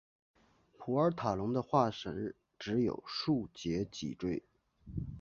[0.79, 4.41] 普尔塔龙的化石只有数节脊椎。